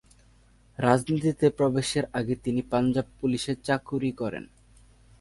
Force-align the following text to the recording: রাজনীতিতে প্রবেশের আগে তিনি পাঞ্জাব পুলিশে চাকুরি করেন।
রাজনীতিতে 0.77 1.47
প্রবেশের 1.49 2.05
আগে 2.13 2.35
তিনি 2.35 2.61
পাঞ্জাব 2.61 3.07
পুলিশে 3.19 3.53
চাকুরি 3.63 4.11
করেন। 4.11 4.43